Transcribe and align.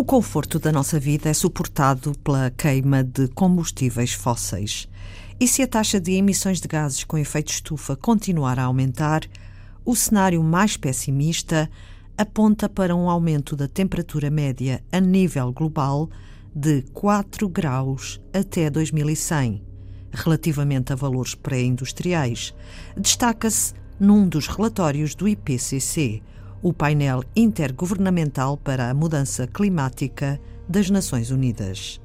O 0.00 0.04
conforto 0.04 0.58
da 0.58 0.72
nossa 0.72 0.98
vida 0.98 1.28
é 1.28 1.34
suportado 1.34 2.12
pela 2.24 2.50
queima 2.50 3.04
de 3.04 3.28
combustíveis 3.28 4.14
fósseis. 4.14 4.88
E 5.38 5.46
se 5.46 5.60
a 5.60 5.66
taxa 5.66 6.00
de 6.00 6.12
emissões 6.12 6.58
de 6.58 6.66
gases 6.66 7.04
com 7.04 7.18
efeito 7.18 7.52
estufa 7.52 7.94
continuar 7.94 8.58
a 8.58 8.62
aumentar, 8.64 9.20
o 9.84 9.94
cenário 9.94 10.42
mais 10.42 10.74
pessimista 10.74 11.70
aponta 12.16 12.66
para 12.66 12.96
um 12.96 13.10
aumento 13.10 13.54
da 13.54 13.68
temperatura 13.68 14.30
média 14.30 14.82
a 14.90 15.00
nível 15.00 15.52
global 15.52 16.08
de 16.54 16.80
4 16.94 17.46
graus 17.50 18.18
até 18.32 18.70
2100, 18.70 19.62
relativamente 20.12 20.94
a 20.94 20.96
valores 20.96 21.34
pré-industriais. 21.34 22.54
Destaca-se 22.96 23.74
num 24.00 24.26
dos 24.26 24.46
relatórios 24.46 25.14
do 25.14 25.28
IPCC, 25.28 26.22
o 26.62 26.72
painel 26.72 27.22
intergovernamental 27.34 28.56
para 28.56 28.90
a 28.90 28.94
mudança 28.94 29.46
climática 29.46 30.40
das 30.68 30.90
Nações 30.90 31.30
Unidas. 31.30 32.00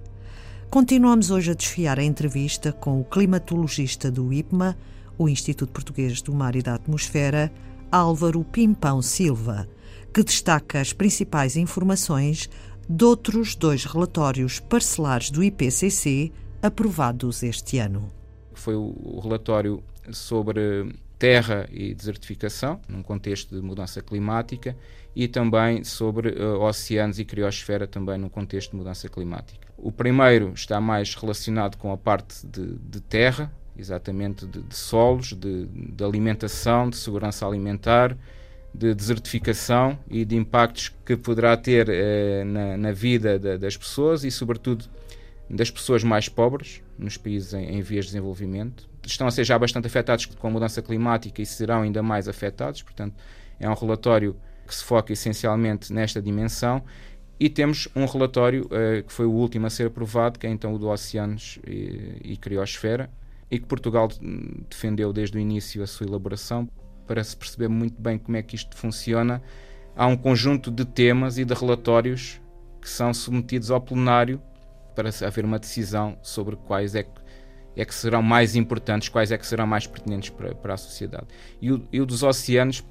Continuamos 0.69 1.29
hoje 1.29 1.51
a 1.51 1.53
desfiar 1.53 1.99
a 1.99 2.03
entrevista 2.03 2.71
com 2.71 2.99
o 2.99 3.03
climatologista 3.03 4.09
do 4.09 4.31
IPMA, 4.31 4.77
o 5.17 5.29
Instituto 5.29 5.71
Português 5.71 6.21
do 6.21 6.33
Mar 6.33 6.55
e 6.55 6.61
da 6.61 6.75
Atmosfera, 6.75 7.51
Álvaro 7.91 8.43
Pimpão 8.43 9.01
Silva, 9.01 9.67
que 10.13 10.23
destaca 10.23 10.79
as 10.79 10.93
principais 10.93 11.55
informações 11.55 12.49
de 12.89 13.03
outros 13.05 13.55
dois 13.55 13.85
relatórios 13.85 14.59
parcelares 14.59 15.29
do 15.29 15.43
IPCC 15.43 16.31
aprovados 16.61 17.43
este 17.43 17.77
ano. 17.77 18.09
Foi 18.53 18.75
o 18.75 19.19
relatório 19.21 19.83
sobre 20.11 20.93
terra 21.17 21.67
e 21.71 21.93
desertificação, 21.93 22.79
num 22.87 23.01
contexto 23.01 23.55
de 23.55 23.61
mudança 23.61 24.01
climática, 24.01 24.75
e 25.15 25.27
também 25.27 25.83
sobre 25.83 26.29
uh, 26.29 26.59
oceanos 26.61 27.19
e 27.19 27.25
criosfera, 27.25 27.87
também 27.87 28.17
num 28.17 28.29
contexto 28.29 28.71
de 28.71 28.77
mudança 28.77 29.07
climática. 29.07 29.65
O 29.77 29.91
primeiro 29.91 30.51
está 30.53 30.81
mais 30.81 31.15
relacionado 31.15 31.77
com 31.77 31.91
a 31.91 31.97
parte 31.97 32.45
de, 32.45 32.75
de 32.77 32.99
terra, 33.01 33.51
exatamente 33.77 34.45
de, 34.45 34.61
de 34.61 34.75
solos, 34.75 35.33
de, 35.33 35.65
de, 35.65 36.03
alimentação, 36.03 36.89
de 36.89 36.97
segurança 36.97 37.45
alimentar, 37.45 38.17
de 38.73 38.93
desertificação 38.93 39.97
e 40.09 40.25
de 40.25 40.35
impactos 40.35 40.93
que 41.05 41.15
poderá 41.15 41.55
ter 41.55 41.87
eh, 41.89 42.43
na, 42.43 42.77
na, 42.77 42.91
vida 42.91 43.39
da, 43.39 43.55
das 43.55 43.77
pessoas 43.77 44.25
e, 44.25 44.31
sobretudo, 44.31 44.85
das 45.49 45.69
pessoas 45.69 46.03
mais 46.03 46.27
pobres 46.27 46.81
nos 46.97 47.17
países 47.17 47.53
em, 47.53 47.77
em 47.77 47.81
vias 47.81 48.05
de 48.05 48.11
desenvolvimento. 48.11 48.89
Estão 49.05 49.27
a 49.27 49.31
ser 49.31 49.43
já 49.43 49.57
bastante 49.57 49.87
afetados 49.87 50.25
com 50.25 50.47
a 50.47 50.49
mudança 50.49 50.81
climática 50.81 51.41
e 51.41 51.45
serão 51.45 51.81
ainda 51.81 52.01
mais 52.01 52.27
afetados, 52.27 52.81
portanto, 52.81 53.15
é 53.59 53.69
um 53.69 53.73
relatório 53.73 54.35
que 54.65 54.73
se 54.73 54.83
foca 54.83 55.13
essencialmente 55.13 55.93
nesta 55.93 56.21
dimensão. 56.21 56.83
E 57.39 57.49
temos 57.49 57.87
um 57.95 58.05
relatório 58.05 58.65
uh, 58.65 59.03
que 59.03 59.11
foi 59.11 59.25
o 59.25 59.31
último 59.31 59.67
a 59.67 59.69
ser 59.69 59.87
aprovado, 59.87 60.39
que 60.39 60.47
é 60.47 60.49
então 60.49 60.73
o 60.73 60.79
do 60.79 60.87
Oceanos 60.87 61.59
e, 61.67 62.21
e 62.23 62.37
Criosfera, 62.37 63.09
e 63.51 63.59
que 63.59 63.65
Portugal 63.65 64.09
defendeu 64.69 65.11
desde 65.11 65.37
o 65.37 65.39
início 65.39 65.83
a 65.83 65.87
sua 65.87 66.07
elaboração, 66.07 66.67
para 67.05 67.23
se 67.23 67.35
perceber 67.35 67.67
muito 67.67 68.01
bem 68.01 68.17
como 68.17 68.37
é 68.37 68.41
que 68.41 68.55
isto 68.55 68.75
funciona. 68.75 69.41
Há 69.95 70.07
um 70.07 70.17
conjunto 70.17 70.71
de 70.71 70.85
temas 70.85 71.37
e 71.37 71.45
de 71.45 71.53
relatórios 71.53 72.41
que 72.81 72.89
são 72.89 73.13
submetidos 73.13 73.69
ao 73.69 73.81
plenário 73.81 74.41
para 74.95 75.09
haver 75.25 75.45
uma 75.45 75.59
decisão 75.59 76.17
sobre 76.21 76.55
quais 76.55 76.95
é 76.95 77.03
que, 77.03 77.09
é 77.75 77.85
que 77.85 77.93
serão 77.93 78.21
mais 78.21 78.55
importantes, 78.55 79.09
quais 79.09 79.31
é 79.31 79.37
que 79.37 79.45
serão 79.45 79.67
mais 79.67 79.85
pertinentes 79.85 80.29
para, 80.29 80.55
para 80.55 80.73
a 80.73 80.77
sociedade. 80.77 81.27
E 81.61 81.71
o, 81.71 81.85
e 81.91 81.99
o 81.99 82.05
dos 82.05 82.23
oceanos, 82.23 82.83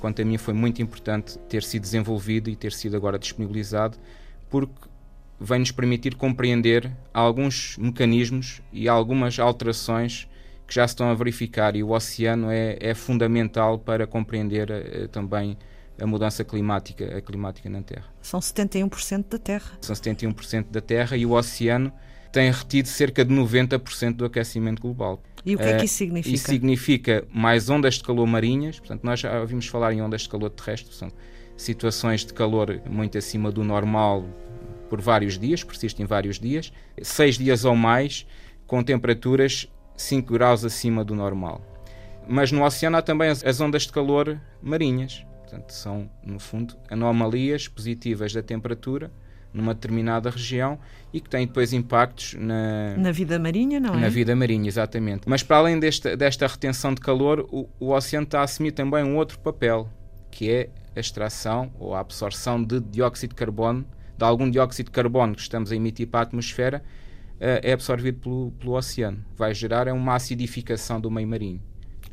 quanto 0.00 0.22
a 0.22 0.24
mim, 0.24 0.38
foi 0.38 0.54
muito 0.54 0.80
importante 0.80 1.38
ter 1.48 1.62
sido 1.62 1.82
desenvolvido 1.82 2.48
e 2.48 2.56
ter 2.56 2.72
sido 2.72 2.96
agora 2.96 3.18
disponibilizado, 3.18 3.98
porque 4.48 4.88
vem 5.40 5.58
nos 5.58 5.72
permitir 5.72 6.14
compreender 6.14 6.90
alguns 7.12 7.76
mecanismos 7.76 8.62
e 8.72 8.88
algumas 8.88 9.38
alterações 9.38 10.28
que 10.66 10.74
já 10.74 10.86
se 10.86 10.92
estão 10.92 11.10
a 11.10 11.14
verificar 11.14 11.76
e 11.76 11.82
o 11.82 11.90
oceano 11.90 12.50
é, 12.50 12.76
é 12.80 12.94
fundamental 12.94 13.78
para 13.78 14.06
compreender 14.06 14.70
uh, 14.70 15.08
também 15.08 15.58
a 16.00 16.06
mudança 16.06 16.44
climática, 16.44 17.16
a 17.16 17.20
climática 17.20 17.68
na 17.68 17.82
Terra. 17.82 18.06
São 18.20 18.40
71% 18.40 19.26
da 19.28 19.38
Terra. 19.38 19.72
São 19.80 19.94
71% 19.94 20.66
da 20.70 20.80
Terra 20.80 21.16
e 21.16 21.24
o 21.24 21.32
oceano 21.32 21.92
tem 22.32 22.50
retido 22.50 22.88
cerca 22.88 23.24
de 23.24 23.32
90% 23.32 24.16
do 24.16 24.24
aquecimento 24.24 24.82
global. 24.82 25.22
E 25.44 25.54
o 25.54 25.58
que 25.58 25.64
é 25.64 25.76
que 25.76 25.84
isso 25.84 25.94
significa? 25.94 26.34
Isso 26.34 26.46
significa 26.46 27.24
mais 27.32 27.68
ondas 27.68 27.94
de 27.94 28.02
calor 28.02 28.26
marinhas, 28.26 28.78
portanto, 28.78 29.04
nós 29.04 29.20
já 29.20 29.40
ouvimos 29.40 29.66
falar 29.66 29.92
em 29.92 30.02
ondas 30.02 30.22
de 30.22 30.28
calor 30.28 30.50
terrestre, 30.50 30.92
são 30.94 31.12
situações 31.56 32.24
de 32.24 32.32
calor 32.32 32.80
muito 32.88 33.16
acima 33.16 33.52
do 33.52 33.62
normal 33.62 34.24
por 34.88 35.00
vários 35.00 35.38
dias, 35.38 35.62
persistem 35.62 36.06
vários 36.06 36.40
dias, 36.40 36.72
seis 37.02 37.38
dias 37.38 37.64
ou 37.64 37.76
mais, 37.76 38.26
com 38.66 38.82
temperaturas 38.82 39.68
5 39.96 40.32
graus 40.32 40.64
acima 40.64 41.04
do 41.04 41.14
normal. 41.14 41.60
Mas 42.26 42.50
no 42.50 42.64
oceano 42.64 42.96
há 42.96 43.02
também 43.02 43.28
as 43.28 43.60
ondas 43.60 43.82
de 43.82 43.92
calor 43.92 44.40
marinhas, 44.62 45.24
portanto, 45.54 45.72
são, 45.72 46.10
no 46.24 46.38
fundo, 46.38 46.76
anomalias 46.90 47.68
positivas 47.68 48.32
da 48.32 48.42
temperatura 48.42 49.10
numa 49.52 49.72
determinada 49.72 50.30
região 50.30 50.80
e 51.12 51.20
que 51.20 51.30
têm 51.30 51.46
depois 51.46 51.72
impactos 51.72 52.34
na, 52.34 52.96
na 52.96 53.12
vida 53.12 53.38
marinha, 53.38 53.78
não 53.78 53.94
é? 53.94 54.00
Na 54.00 54.08
vida 54.08 54.34
marinha, 54.34 54.66
exatamente. 54.66 55.28
Mas 55.28 55.44
para 55.44 55.58
além 55.58 55.78
desta, 55.78 56.16
desta 56.16 56.44
retenção 56.44 56.92
de 56.92 57.00
calor, 57.00 57.46
o, 57.52 57.68
o 57.78 57.92
oceano 57.92 58.24
está 58.24 58.40
a 58.40 58.42
assumir 58.42 58.72
também 58.72 59.04
um 59.04 59.16
outro 59.16 59.38
papel, 59.38 59.88
que 60.28 60.50
é 60.50 60.70
a 60.96 60.98
extração 60.98 61.72
ou 61.78 61.94
a 61.94 62.00
absorção 62.00 62.60
de 62.60 62.80
dióxido 62.80 63.30
de 63.30 63.36
carbono, 63.36 63.86
de 64.18 64.24
algum 64.24 64.50
dióxido 64.50 64.86
de 64.86 64.92
carbono 64.92 65.36
que 65.36 65.42
estamos 65.42 65.70
a 65.70 65.76
emitir 65.76 66.08
para 66.08 66.20
a 66.20 66.22
atmosfera, 66.24 66.82
eh, 67.38 67.60
é 67.62 67.72
absorvido 67.72 68.18
pelo, 68.18 68.50
pelo 68.58 68.72
oceano. 68.72 69.24
Vai 69.36 69.54
gerar 69.54 69.86
é 69.86 69.92
uma 69.92 70.16
acidificação 70.16 71.00
do 71.00 71.08
meio 71.12 71.28
marinho 71.28 71.62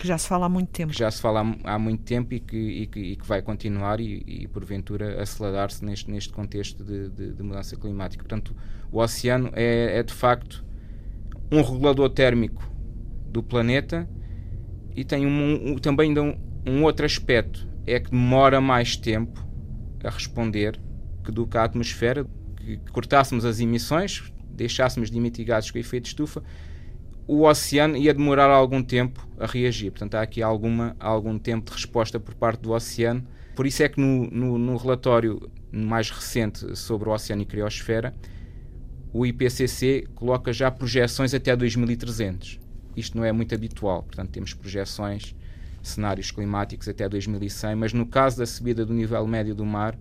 que 0.01 0.07
já 0.07 0.17
se 0.17 0.28
fala 0.28 0.47
há 0.47 0.50
muito 0.50 0.69
tempo. 0.69 0.91
Que 0.91 0.97
já 0.97 1.12
se 1.12 1.22
fala 1.22 1.41
há, 1.63 1.75
há 1.75 1.79
muito 1.79 2.03
tempo 2.03 2.34
e 2.34 2.39
que, 2.39 2.57
e 2.57 2.88
que, 2.88 3.00
e 3.00 3.16
que 3.16 3.28
vai 3.28 3.39
continuar 3.39 4.00
e, 4.00 4.23
e 4.25 4.47
porventura 4.47 5.22
acelerar-se 5.22 5.85
neste, 5.85 6.09
neste 6.09 6.34
contexto 6.34 6.84
de, 6.84 7.07
de, 7.09 7.34
de, 7.34 7.44
mudança 7.44 7.78
climática. 7.78 8.23
Portanto, 8.23 8.56
o 8.91 9.00
oceano 9.00 9.51
é, 9.53 10.00
é 10.00 10.01
de 10.01 10.11
facto 10.11 10.66
um 11.51 11.61
regulador 11.61 12.09
térmico 12.09 12.67
do 13.28 13.44
planeta 13.44 14.09
e 14.95 15.06
tem 15.06 15.23
um, 15.23 15.73
um, 15.73 15.78
também 15.78 16.17
um, 16.17 16.35
um, 16.66 16.84
outro 16.84 17.06
aspecto, 17.06 17.69
é 17.85 18.00
que 18.00 18.09
demora 18.09 18.59
mais 18.59 18.95
tempo 18.95 19.47
a 20.03 20.09
responder 20.09 20.81
que 21.23 21.31
do 21.31 21.45
que 21.45 21.57
a 21.59 21.63
atmosfera, 21.63 22.25
que 22.57 22.78
cortássemos 22.91 23.45
as 23.45 23.59
emissões, 23.59 24.34
deixássemos 24.50 25.11
de 25.11 25.17
emitir 25.19 25.45
gases 25.45 25.69
com 25.69 25.78
efeito 25.78 26.06
de 26.06 26.09
estufa, 26.09 26.41
o 27.31 27.44
oceano 27.47 27.96
ia 27.96 28.14
demorar 28.14 28.50
algum 28.50 28.84
tempo 28.84 29.25
a 29.40 29.46
reagir. 29.46 29.90
Portanto, 29.90 30.16
há 30.16 30.22
aqui 30.22 30.44
alguma, 30.44 30.97
algum 31.00 31.40
tempo 31.40 31.72
de 31.72 31.78
resposta 31.78 32.19
por 32.19 32.36
parte 32.36 32.59
do 32.59 32.74
oceano. 32.74 33.25
Por 33.56 33.66
isso 33.66 33.81
é 33.81 33.88
que 33.88 34.02
no, 34.02 34.30
no, 34.30 34.58
no 34.58 34.75
relatório 34.75 35.50
mais 35.72 36.09
recente 36.09 36.75
sobre 36.75 37.08
o 37.08 37.14
oceano 37.14 37.41
e 37.41 37.46
criosfera, 37.46 38.14
o 39.14 39.25
IPCC 39.25 40.09
coloca 40.14 40.52
já 40.52 40.70
projeções 40.70 41.34
até 41.34 41.56
2300. 41.56 42.59
Isto 42.97 43.18
não 43.18 43.24
é 43.24 43.31
muito 43.31 43.56
habitual, 43.56 44.03
portanto, 44.03 44.31
temos 44.31 44.53
projeções, 44.53 45.34
cenários 45.81 46.31
climáticos 46.31 46.90
até 46.90 47.08
2100, 47.08 47.75
mas 47.75 47.94
no 47.94 48.06
caso 48.06 48.40
da 48.40 48.46
subida 48.46 48.86
do 48.86 48.94
nível 48.94 49.25
médio 49.25 49.56
do 49.56 49.66
mar, 49.66 49.97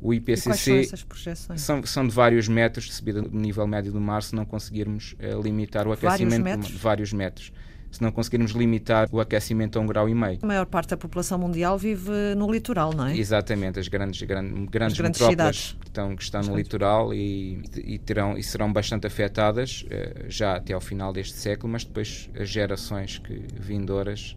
o 0.00 0.14
IPCC 0.14 0.84
são, 0.84 1.56
são, 1.56 1.82
são, 1.84 2.06
de 2.06 2.14
vários 2.14 2.46
metros 2.48 2.86
de 2.86 2.92
subida 2.92 3.20
do 3.20 3.36
nível 3.36 3.66
médio 3.66 3.92
do 3.92 4.00
mar 4.00 4.22
se 4.22 4.34
não 4.34 4.44
conseguirmos 4.44 5.14
uh, 5.14 5.42
limitar 5.42 5.86
o 5.88 5.92
aquecimento 5.92 6.30
vários 6.30 6.44
metros? 6.44 6.68
de 6.68 6.78
vários 6.78 7.12
metros. 7.12 7.52
Se 7.90 8.02
não 8.02 8.12
conseguirmos 8.12 8.52
limitar 8.52 9.08
o 9.10 9.18
aquecimento 9.18 9.78
a 9.78 9.82
um 9.82 9.86
grau 9.86 10.10
e 10.10 10.14
meio. 10.14 10.38
A 10.42 10.46
maior 10.46 10.66
parte 10.66 10.90
da 10.90 10.96
população 10.96 11.38
mundial 11.38 11.78
vive 11.78 12.10
no 12.36 12.52
litoral, 12.52 12.92
não 12.92 13.06
é? 13.06 13.16
Exatamente, 13.16 13.80
as 13.80 13.88
grandes, 13.88 14.20
grandes, 14.22 14.52
grandes, 14.68 14.98
grandes 14.98 15.00
metrópoles 15.00 15.76
que 15.80 15.86
estão, 15.86 16.14
que 16.14 16.22
estão 16.22 16.42
no 16.42 16.54
litoral 16.54 17.14
e, 17.14 17.62
e, 17.76 17.98
terão, 17.98 18.36
e 18.36 18.42
serão 18.42 18.70
bastante 18.70 19.06
afetadas 19.06 19.86
uh, 19.86 20.26
já 20.28 20.56
até 20.56 20.74
ao 20.74 20.82
final 20.82 21.14
deste 21.14 21.38
século, 21.38 21.72
mas 21.72 21.82
depois 21.82 22.28
as 22.38 22.50
gerações 22.50 23.16
que 23.16 23.42
vindouras 23.58 24.36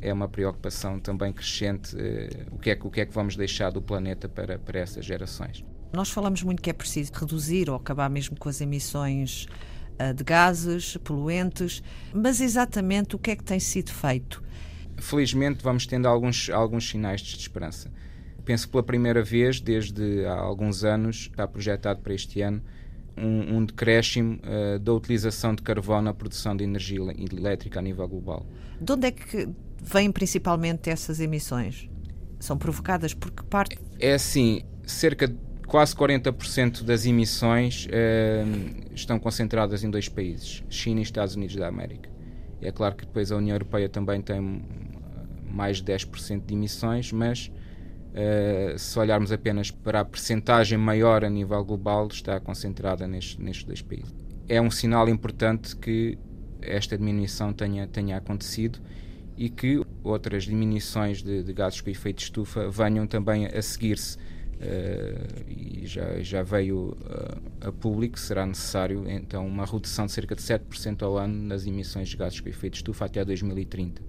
é 0.00 0.12
uma 0.12 0.28
preocupação 0.28 0.98
também 0.98 1.32
crescente 1.32 1.96
uh, 1.96 2.54
o, 2.54 2.58
que 2.58 2.70
é, 2.70 2.78
o 2.80 2.90
que 2.90 3.00
é 3.00 3.06
que 3.06 3.12
vamos 3.12 3.36
deixar 3.36 3.70
do 3.70 3.82
planeta 3.82 4.28
para, 4.28 4.58
para 4.58 4.80
essas 4.80 5.04
gerações. 5.04 5.64
Nós 5.92 6.10
falamos 6.10 6.42
muito 6.42 6.60
que 6.60 6.70
é 6.70 6.72
preciso 6.72 7.12
reduzir 7.14 7.70
ou 7.70 7.76
acabar 7.76 8.10
mesmo 8.10 8.36
com 8.38 8.48
as 8.48 8.60
emissões 8.60 9.46
uh, 10.00 10.14
de 10.14 10.22
gases 10.24 10.96
poluentes, 10.98 11.82
mas 12.12 12.40
exatamente 12.40 13.16
o 13.16 13.18
que 13.18 13.32
é 13.32 13.36
que 13.36 13.44
tem 13.44 13.60
sido 13.60 13.90
feito? 13.90 14.42
Felizmente 14.96 15.62
vamos 15.62 15.86
tendo 15.86 16.06
alguns, 16.06 16.50
alguns 16.50 16.88
sinais 16.88 17.20
de 17.20 17.36
esperança. 17.36 17.90
Penso 18.44 18.66
que 18.66 18.72
pela 18.72 18.82
primeira 18.82 19.22
vez, 19.22 19.60
desde 19.60 20.24
há 20.24 20.34
alguns 20.34 20.82
anos, 20.82 21.28
está 21.30 21.46
projetado 21.46 22.00
para 22.00 22.14
este 22.14 22.40
ano 22.40 22.62
um, 23.16 23.58
um 23.58 23.64
decréscimo 23.64 24.38
uh, 24.38 24.78
da 24.78 24.92
utilização 24.92 25.54
de 25.54 25.62
carvão 25.62 26.00
na 26.00 26.14
produção 26.14 26.56
de 26.56 26.64
energia 26.64 27.00
elétrica 27.00 27.78
a 27.78 27.82
nível 27.82 28.06
global. 28.08 28.46
De 28.80 28.92
onde 28.92 29.06
é 29.06 29.10
que 29.10 29.48
vêm 29.82 30.10
principalmente 30.10 30.90
essas 30.90 31.20
emissões? 31.20 31.88
São 32.40 32.56
provocadas 32.56 33.14
por 33.14 33.30
que 33.30 33.42
parte? 33.44 33.78
É 33.98 34.14
assim, 34.14 34.62
cerca 34.86 35.26
de 35.26 35.36
quase 35.66 35.94
40% 35.94 36.82
das 36.82 37.04
emissões 37.04 37.86
uh, 37.86 38.94
estão 38.94 39.18
concentradas 39.18 39.84
em 39.84 39.90
dois 39.90 40.08
países, 40.08 40.64
China 40.68 41.00
e 41.00 41.02
Estados 41.02 41.36
Unidos 41.36 41.56
da 41.56 41.68
América. 41.68 42.08
É 42.60 42.72
claro 42.72 42.96
que 42.96 43.04
depois 43.04 43.30
a 43.30 43.36
União 43.36 43.54
Europeia 43.54 43.88
também 43.88 44.20
tem 44.20 44.62
mais 45.44 45.78
de 45.78 45.92
10% 45.92 46.44
de 46.46 46.54
emissões, 46.54 47.12
mas 47.12 47.50
uh, 48.12 48.78
se 48.78 48.98
olharmos 48.98 49.30
apenas 49.30 49.70
para 49.70 50.00
a 50.00 50.04
percentagem 50.04 50.78
maior 50.78 51.24
a 51.24 51.30
nível 51.30 51.62
global, 51.64 52.08
está 52.08 52.40
concentrada 52.40 53.06
nestes, 53.06 53.36
nestes 53.36 53.64
dois 53.64 53.82
países. 53.82 54.14
É 54.48 54.60
um 54.60 54.70
sinal 54.70 55.08
importante 55.08 55.76
que 55.76 56.18
esta 56.62 56.96
diminuição 56.96 57.52
tenha, 57.52 57.86
tenha 57.86 58.16
acontecido 58.16 58.80
e 59.38 59.48
que 59.48 59.80
outras 60.02 60.44
diminuições 60.44 61.22
de, 61.22 61.44
de 61.44 61.52
gases 61.52 61.80
com 61.80 61.88
efeito 61.88 62.16
de 62.16 62.24
estufa 62.24 62.68
venham 62.68 63.06
também 63.06 63.46
a 63.46 63.62
seguir-se 63.62 64.18
Uh, 64.58 65.48
e 65.48 65.86
já, 65.86 66.20
já 66.20 66.42
veio 66.42 66.88
uh, 66.88 67.68
a 67.68 67.70
público, 67.70 68.18
será 68.18 68.44
necessário 68.44 69.08
então 69.08 69.46
uma 69.46 69.64
redução 69.64 70.06
de 70.06 70.10
cerca 70.10 70.34
de 70.34 70.42
7% 70.42 71.00
ao 71.02 71.16
ano 71.16 71.46
nas 71.46 71.64
emissões 71.64 72.08
de 72.08 72.16
gases 72.16 72.40
com 72.40 72.48
efeito 72.48 72.72
de 72.72 72.78
estufa 72.78 73.04
até 73.04 73.24
2030, 73.24 74.02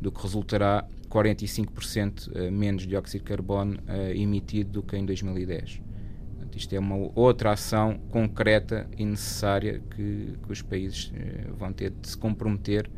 do 0.00 0.10
que 0.10 0.22
resultará 0.22 0.88
45% 1.10 2.30
eh, 2.34 2.50
menos 2.50 2.86
dióxido 2.86 3.20
de 3.20 3.28
carbono 3.28 3.74
uh, 3.80 4.14
emitido 4.14 4.70
do 4.70 4.82
que 4.82 4.96
em 4.96 5.04
2010. 5.04 5.82
Portanto, 6.30 6.56
isto 6.56 6.72
é 6.72 6.78
uma 6.78 6.96
outra 7.14 7.52
ação 7.52 7.98
concreta 8.08 8.88
e 8.96 9.04
necessária 9.04 9.82
que, 9.90 10.32
que 10.42 10.50
os 10.50 10.62
países 10.62 11.12
vão 11.58 11.74
ter 11.74 11.90
de 11.90 12.08
se 12.08 12.16
comprometer 12.16 12.90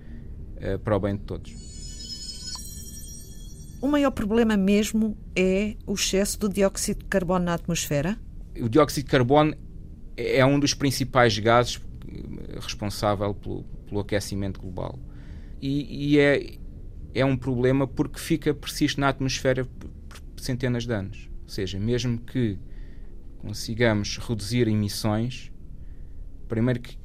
para 0.84 0.96
o 0.96 1.00
bem 1.00 1.16
de 1.16 1.22
todos. 1.22 1.71
O 3.82 3.88
maior 3.88 4.12
problema 4.12 4.56
mesmo 4.56 5.16
é 5.34 5.74
o 5.84 5.94
excesso 5.94 6.38
do 6.38 6.48
dióxido 6.48 7.00
de 7.00 7.06
carbono 7.06 7.46
na 7.46 7.54
atmosfera? 7.54 8.16
O 8.56 8.68
dióxido 8.68 9.06
de 9.06 9.10
carbono 9.10 9.56
é 10.16 10.46
um 10.46 10.60
dos 10.60 10.72
principais 10.72 11.36
gases 11.36 11.80
responsável 12.60 13.34
pelo, 13.34 13.64
pelo 13.88 13.98
aquecimento 13.98 14.60
global. 14.60 14.96
E, 15.60 16.12
e, 16.12 16.18
é, 16.20 16.58
é 17.12 17.24
um 17.24 17.36
problema 17.36 17.84
porque 17.84 18.20
fica, 18.20 18.54
persiste 18.54 19.00
na 19.00 19.08
atmosfera 19.08 19.64
por 19.64 20.20
centenas 20.40 20.86
de 20.86 20.94
anos. 20.94 21.28
Ou 21.42 21.48
seja, 21.48 21.76
mesmo 21.80 22.18
que 22.18 22.60
consigamos 23.38 24.16
reduzir 24.16 24.68
emissões, 24.68 25.50
primeiro 26.46 26.78
que, 26.78 26.96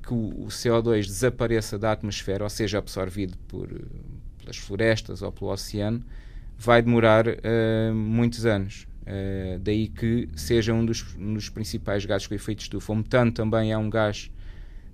que 0.00 0.14
o 0.14 0.46
CO2 0.46 1.04
desapareça 1.04 1.76
da 1.76 1.90
atmosfera, 1.90 2.44
ou 2.44 2.50
seja, 2.50 2.78
absorvido 2.78 3.36
por, 3.48 3.68
pelas 4.42 4.58
florestas 4.58 5.22
ou 5.22 5.32
pelo 5.32 5.50
oceano, 5.50 6.04
vai 6.58 6.82
demorar 6.82 7.26
uh, 7.26 7.94
muitos 7.94 8.44
anos. 8.46 8.86
Uh, 9.02 9.58
daí 9.58 9.88
que 9.88 10.28
seja 10.36 10.72
um 10.72 10.84
dos, 10.84 11.16
um 11.16 11.34
dos, 11.34 11.48
principais 11.48 12.04
gases 12.04 12.26
com 12.26 12.34
efeito 12.34 12.60
estufa. 12.60 12.92
O 12.92 12.96
metano 12.96 13.32
também 13.32 13.72
é 13.72 13.78
um 13.78 13.90
gás 13.90 14.30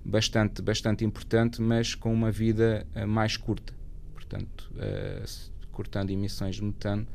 bastante, 0.03 0.61
bastante 0.61 1.05
importante, 1.05 1.61
mas 1.61 1.93
com 1.93 2.11
uma 2.11 2.31
vida 2.31 2.87
uh, 2.95 3.07
mais 3.07 3.37
curta. 3.37 3.73
Portanto, 4.13 4.71
cortando 5.71 6.11
emissões 6.11 6.57
de 6.57 6.63
metano, 6.63 7.07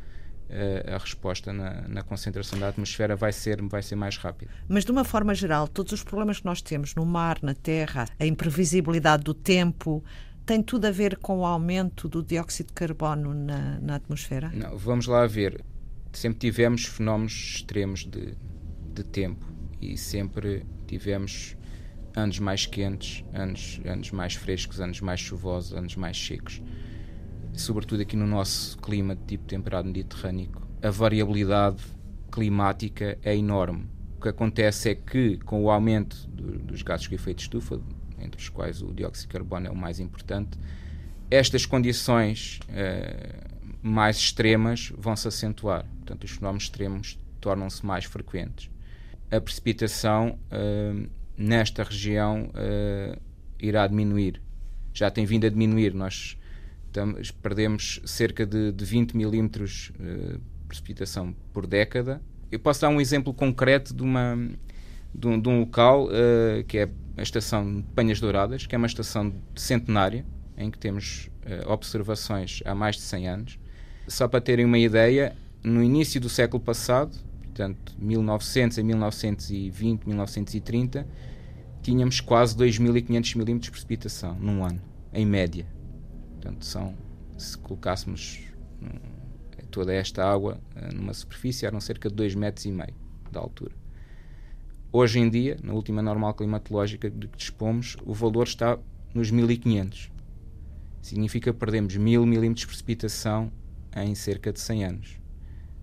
a 0.93 0.99
resposta 0.99 1.53
na, 1.53 1.87
na, 1.87 2.03
concentração 2.03 2.59
da 2.59 2.69
atmosfera 2.69 3.15
vai 3.15 3.33
ser, 3.33 3.63
vai 3.63 3.83
ser 3.83 3.95
mais 3.95 4.17
rápida. 4.17 4.51
Mas, 4.69 4.85
de 4.85 4.91
uma 4.91 5.05
forma 5.05 5.33
geral, 5.33 5.69
todos 5.69 5.93
os 5.93 6.03
problemas 6.03 6.41
que 6.41 6.45
nós 6.45 6.61
temos 6.61 6.93
no 6.97 7.07
mar, 7.07 7.39
na 7.41 7.55
terra, 7.55 8.07
a 8.19 8.27
imprevisibilidade 8.27 9.23
do 9.23 9.33
tempo, 9.33 10.03
tem 10.47 10.63
tudo 10.63 10.87
a 10.87 10.91
ver 10.91 11.17
com 11.19 11.41
o 11.41 11.47
aumento 11.47 12.09
do 12.09 12.23
dióxido 12.23 12.69
de 12.69 12.73
carbono 12.75 13.33
na, 13.33 13.81
na 13.81 13.95
atmosfera? 13.97 14.51
Não, 14.55 14.77
vamos 14.77 15.07
lá 15.07 15.27
ver. 15.27 15.65
Sempre 16.13 16.39
tivemos 16.39 16.85
fenómenos 16.85 17.33
extremos 17.57 18.05
de, 18.05 18.37
de 18.95 19.05
tempo 19.05 19.47
e 19.81 19.97
sempre 19.97 20.65
tivemos 20.87 21.57
anos 22.15 22.39
mais 22.39 22.67
quentes, 22.67 23.25
anos, 23.33 23.81
anos 23.85 24.11
mais 24.13 24.35
frescos, 24.35 24.81
anos 24.81 25.01
mais 25.01 25.21
chuvosos, 25.21 25.73
anos 25.73 25.97
mais 25.97 26.17
secos. 26.17 26.63
Sobretudo 27.53 28.03
aqui 28.03 28.17
no 28.17 28.27
nosso 28.27 28.79
clima 28.79 29.15
de 29.17 29.23
tipo 29.25 29.45
temperado 29.45 29.87
mediterrâneo, 29.87 30.51
a 30.83 30.91
variabilidade 30.91 31.83
climática 32.31 33.19
é 33.23 33.37
enorme. 33.37 33.89
O 34.17 34.21
que 34.21 34.29
acontece 34.29 34.91
é 34.91 34.95
que, 34.95 35.39
com 35.39 35.63
o 35.65 35.71
aumento 35.71 36.29
do, 36.29 36.59
dos 36.59 36.83
gases 36.83 37.07
com 37.07 37.15
efeito 37.15 37.39
de 37.39 37.43
estufa, 37.45 37.81
entre 38.25 38.41
os 38.41 38.49
quais 38.49 38.83
o 38.83 38.93
dióxido 38.93 39.29
de 39.29 39.33
carbono 39.33 39.67
é 39.67 39.71
o 39.71 39.77
mais 39.77 40.01
importante, 40.01 40.59
estas 41.31 41.67
condições 41.67 42.61
uh, 42.69 43.55
mais 43.83 44.17
extremas 44.17 44.93
vão 44.97 45.17
se 45.17 45.29
acentuar. 45.29 45.85
Portanto, 45.97 46.25
os 46.25 46.31
fenómenos 46.31 46.65
extremos 46.65 47.19
tornam-se 47.41 47.85
mais 47.85 48.05
frequentes. 48.05 48.71
A 49.31 49.41
precipitação 49.41 50.39
uh, 50.51 51.11
nesta 51.37 51.83
região 51.83 52.51
uh, 52.51 53.21
irá 53.59 53.87
diminuir. 53.87 54.41
Já 54.93 55.11
tem 55.11 55.27
vindo 55.27 55.47
a 55.47 55.51
diminuir. 55.51 55.93
Nós 55.93 56.39
estamos, 56.87 57.31
perdemos 57.31 58.01
cerca 58.05 58.47
de, 58.47 58.71
de 58.73 58.85
20 58.85 59.17
milímetros 59.17 59.93
de 59.99 60.39
precipitação 60.69 61.35
por 61.53 61.67
década. 61.67 62.23
Eu 62.51 62.61
posso 62.61 62.83
dar 62.83 62.89
um 62.89 63.01
exemplo 63.01 63.35
concreto 63.35 63.93
de, 63.93 64.03
uma, 64.03 64.37
de, 65.15 65.27
um, 65.27 65.41
de 65.41 65.49
um 65.49 65.61
local 65.61 66.09
que 66.67 66.79
é 66.79 66.89
a 67.17 67.23
estação 67.23 67.77
de 67.77 67.83
Penhas 67.95 68.21
Douradas, 68.21 68.67
que 68.67 68.75
é 68.75 68.79
uma 68.79 68.87
estação 68.87 69.33
centenária, 69.55 70.25
em 70.57 70.71
que 70.71 70.79
temos 70.79 71.31
uh, 71.47 71.71
observações 71.71 72.63
há 72.65 72.75
mais 72.75 72.97
de 72.97 73.03
100 73.03 73.29
anos. 73.29 73.59
Só 74.09 74.29
para 74.29 74.41
terem 74.41 74.65
uma 74.65 74.79
ideia, 74.79 75.37
no 75.63 75.83
início 75.83 76.21
do 76.21 76.29
século 76.29 76.63
passado, 76.63 77.17
portanto, 77.43 77.95
1900 77.99 78.79
a 78.79 78.83
1920, 78.83 80.05
1930, 80.05 81.07
tínhamos 81.83 82.21
quase 82.21 82.57
2.500 82.57 83.37
milímetros 83.37 83.65
de 83.67 83.71
precipitação 83.71 84.35
num 84.35 84.65
ano, 84.65 84.81
em 85.13 85.25
média. 85.25 85.67
Portanto, 86.33 86.65
são, 86.65 86.95
se 87.39 87.57
colocássemos 87.59 88.41
toda 89.71 89.93
esta 89.93 90.25
água 90.25 90.61
uh, 90.77 90.95
numa 90.95 91.15
superfície, 91.15 91.67
eram 91.67 91.81
cerca 91.81 92.09
de 92.09 92.15
2,5 92.15 92.37
metros 92.37 92.67
e 92.67 92.71
meio 92.71 92.95
de 93.31 93.39
altura. 93.39 93.84
Hoje 94.97 95.19
em 95.19 95.29
dia, 95.29 95.57
na 95.61 95.73
última 95.73 96.01
normal 96.01 96.35
climatológica 96.35 97.11
de 97.11 97.27
que 97.27 97.37
dispomos, 97.37 97.97
o 98.07 98.15
valor 98.15 98.47
está 98.47 98.79
nos 99.13 99.29
1500. 99.29 100.09
Significa 101.03 101.53
que 101.53 101.59
perdemos 101.59 101.97
1000 101.97 102.25
milímetros 102.25 102.61
de 102.61 102.69
precipitação 102.69 103.51
em 103.97 104.15
cerca 104.15 104.53
de 104.53 104.61
100 104.61 104.85
anos. 104.85 105.19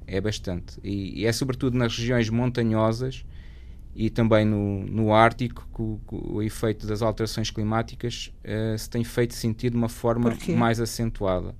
É 0.08 0.22
bastante. 0.22 0.80
E, 0.82 1.20
e 1.20 1.26
é 1.26 1.32
sobretudo 1.34 1.78
nas 1.78 1.98
regiões 1.98 2.30
montanhosas 2.30 3.26
e 3.94 4.10
também 4.10 4.46
no, 4.46 4.86
no 4.86 5.14
Ártico 5.14 5.68
que 5.76 5.82
o, 5.82 6.00
que 6.08 6.16
o, 6.16 6.42
efeito 6.42 6.88
das 6.88 7.02
alterações 7.02 7.52
climáticas 7.52 8.32
uh, 8.46 8.78
se 8.78 8.90
tem 8.90 9.04
feito 9.04 9.34
sentir 9.34 9.72
de 9.72 9.76
uma 9.76 9.90
forma 9.90 10.34
mais 10.56 10.80
acentuada. 10.80 11.54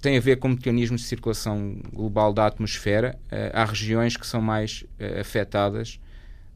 Tem 0.00 0.16
a 0.16 0.20
ver 0.22 0.38
com 0.38 0.48
mecanismos 0.48 1.02
de 1.02 1.06
circulação 1.06 1.82
global 1.92 2.32
da 2.32 2.46
atmosfera. 2.46 3.20
Uh, 3.24 3.52
há 3.52 3.62
regiões 3.66 4.16
que 4.16 4.26
são 4.26 4.40
mais 4.40 4.86
uh, 4.98 5.20
afetadas 5.20 6.00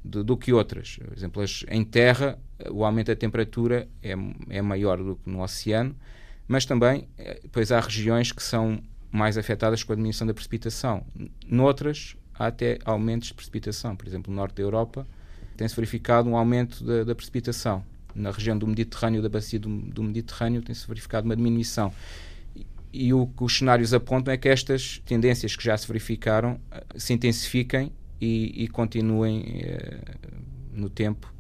do, 0.07 0.25
do 0.25 0.37
que 0.37 0.53
outras. 0.53 0.99
Por 1.05 1.17
exemplo, 1.17 1.45
em 1.69 1.85
terra, 1.85 2.39
o 2.71 2.85
aumento 2.85 3.09
da 3.09 3.17
temperatura 3.17 3.89
é, 4.03 4.15
é 4.49 4.63
maior 4.63 4.99
do 4.99 5.17
que 5.17 5.29
no 5.29 5.43
oceano, 5.43 5.95
mas 6.49 6.65
também, 6.65 7.09
eh, 7.19 7.43
pois 7.51 7.73
há 7.73 7.81
regiões 7.81 8.33
que 8.33 8.43
são 8.43 8.81
mais 9.11 9.37
afetadas 9.37 9.83
com 9.83 9.93
a 9.93 9.97
diminuição 9.97 10.27
da 10.27 10.35
precipitação. 10.35 11.05
Noutras, 11.47 12.17
há 12.35 12.47
até 12.47 12.79
aumentos 12.85 13.29
de 13.29 13.35
precipitação. 13.35 13.97
Por 13.97 14.07
exemplo, 14.07 14.31
no 14.31 14.37
norte 14.37 14.55
da 14.55 14.63
Europa, 14.63 15.07
tem-se 15.57 15.75
verificado 15.75 16.29
um 16.29 16.37
aumento 16.37 16.85
da, 16.85 17.05
da, 17.05 17.15
precipitação. 17.15 17.85
Na 18.15 18.31
região 18.31 18.57
do 18.57 18.67
Mediterrâneo, 18.67 19.23
da 19.23 19.29
bacia 19.29 19.59
do, 19.59 19.69
do 19.69 20.03
Mediterrâneo, 20.03 20.63
tem-se 20.63 20.87
verificado 20.87 21.27
uma 21.27 21.37
diminuição. 21.37 21.93
E, 22.55 22.67
e 22.93 23.13
o 23.13 23.27
que 23.27 23.43
os 23.43 23.59
cenários 23.59 23.93
apontam 23.93 24.33
é 24.33 24.37
que 24.37 24.49
estas 24.49 25.03
tendências 25.05 25.57
que 25.57 25.65
já 25.65 25.77
se 25.77 25.87
verificaram 25.87 26.61
eh, 26.71 26.85
se 26.97 27.13
intensifiquem 27.13 27.93
e, 28.21 28.65
e 28.65 28.69
continuem 28.69 29.61
eh, 29.63 30.01
no 30.73 30.89
tempo 30.89 31.33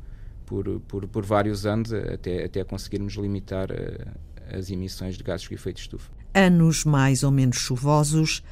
por, 0.45 0.80
por, 0.80 1.06
por, 1.09 1.25
vários 1.25 1.66
anos 1.66 1.92
até, 1.92 2.45
até 2.45 2.64
conseguirmos 2.64 3.14
limitar 3.14 3.71
eh, 3.71 4.06
as 4.52 4.71
emissões 4.71 5.16
de 5.16 5.25
gases 5.25 5.49
de 5.49 5.54
efeito 5.54 5.76
de 5.76 5.83
estufa. 5.83 6.11
Anos 6.35 6.85
mais 6.85 7.23
ou 7.23 7.30
menos 7.30 7.56
chuvosos, 7.56 8.42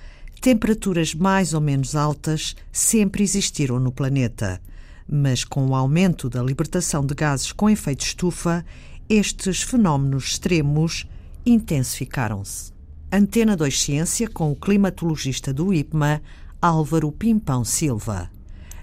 temperaturas 0.41 1.15
mais 1.15 1.55
ou 1.55 1.61
menos 1.61 1.95
altas 1.95 2.57
sempre 2.73 3.23
existiram 3.23 3.79
no 3.79 3.93
planeta. 3.93 4.61
Mas 5.07 5.45
com 5.45 5.67
o 5.67 5.75
aumento 5.75 6.31
da 6.31 6.43
libertação 6.43 7.05
de 7.05 7.15
gases 7.15 7.53
com 7.53 7.69
efeito 7.69 8.01
de 8.01 8.07
estufa, 8.07 8.65
estes 9.09 9.63
fenómenos 9.63 10.33
extremos 10.33 11.07
intensificaram-se. 11.45 12.73
Antena 13.13 13.57
2 13.57 13.81
Ciência, 13.81 14.29
com 14.29 14.51
o 14.51 14.57
climatologista 14.57 15.53
do 15.53 15.73
IPMA, 15.73 16.21
Álvaro 16.67 17.13
Pimpão 17.13 17.63
Silva. 17.63 18.31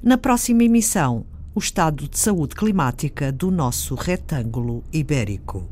Na 0.03 0.15
próxima 0.15 0.63
emissão, 0.63 1.25
o 1.55 1.57
estado 1.57 2.07
de 2.07 2.19
saúde 2.19 2.53
climática 2.53 3.31
do 3.31 3.49
nosso 3.49 3.95
retângulo 3.95 4.83
ibérico. 4.93 5.67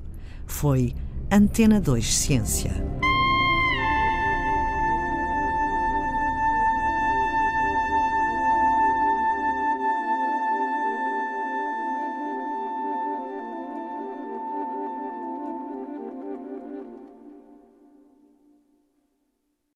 Foi 0.47 0.95
Antena 1.31 1.79
2 1.79 2.17
Ciência. 2.17 2.83